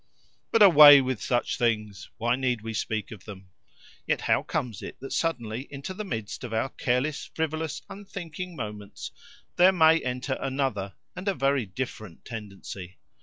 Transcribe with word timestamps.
But 0.51 0.63
away 0.63 0.99
with 0.99 1.21
such 1.21 1.59
things! 1.59 2.09
Why 2.17 2.35
need 2.35 2.61
we 2.63 2.73
speak 2.73 3.11
of 3.11 3.25
them? 3.25 3.51
Yet 4.07 4.21
how 4.21 4.41
comes 4.41 4.81
it 4.81 4.99
that 4.99 5.13
suddenly 5.13 5.67
into 5.69 5.93
the 5.93 6.03
midst 6.03 6.43
of 6.43 6.55
our 6.55 6.69
careless, 6.69 7.29
frivolous, 7.35 7.83
unthinking 7.87 8.55
moments 8.55 9.11
there 9.57 9.71
may 9.71 10.03
enter 10.03 10.39
another, 10.41 10.95
and 11.15 11.27
a 11.27 11.35
very 11.35 11.67
different, 11.67 12.25
tendency? 12.25 12.97